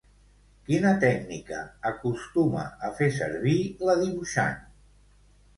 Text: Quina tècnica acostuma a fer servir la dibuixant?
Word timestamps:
Quina 0.69 0.93
tècnica 1.03 1.59
acostuma 1.91 2.63
a 2.89 2.91
fer 3.01 3.13
servir 3.19 3.55
la 3.91 3.97
dibuixant? 4.03 4.61